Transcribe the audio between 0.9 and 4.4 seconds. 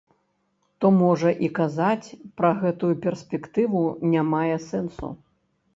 можа і казаць пра гэтую перспектыву не